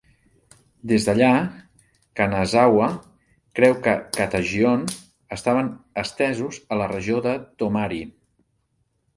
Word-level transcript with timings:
Des 0.91 1.03
d'allà, 1.07 1.27
Kanazawa 2.19 2.87
creu 3.59 3.77
que 3.83 3.93
els 3.97 4.09
kata 4.17 4.41
Jion 4.53 4.89
estaven 5.37 5.71
estesos 6.05 6.61
a 6.77 6.83
la 6.83 6.89
regió 6.97 7.25
de 7.29 7.39
Tomari. 7.63 8.03